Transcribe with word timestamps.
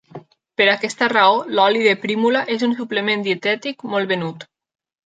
Per 0.61 0.65
aquesta 0.71 1.09
raó 1.13 1.35
l'oli 1.59 1.83
de 1.89 1.93
prímula 2.07 2.43
és 2.57 2.67
un 2.71 2.75
suplement 2.81 3.31
dietètic 3.31 3.89
molt 3.95 4.15
venut. 4.17 4.53